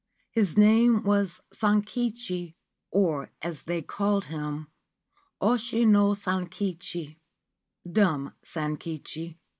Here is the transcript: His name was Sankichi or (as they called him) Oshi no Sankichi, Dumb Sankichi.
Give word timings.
His 0.31 0.57
name 0.57 1.03
was 1.03 1.41
Sankichi 1.53 2.55
or 2.89 3.29
(as 3.43 3.61
they 3.65 3.83
called 3.83 4.25
him) 4.33 4.67
Oshi 5.39 5.85
no 5.87 6.13
Sankichi, 6.13 7.17
Dumb 7.87 8.33
Sankichi. 8.43 9.37